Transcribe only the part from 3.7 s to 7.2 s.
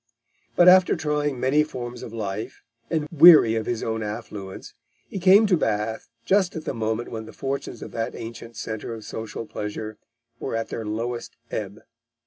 own affluence, he came to Bath just at the moment